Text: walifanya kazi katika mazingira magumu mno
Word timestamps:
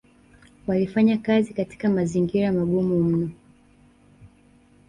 walifanya 0.67 1.17
kazi 1.17 1.53
katika 1.53 1.89
mazingira 1.89 2.51
magumu 2.51 3.03
mno 3.03 3.29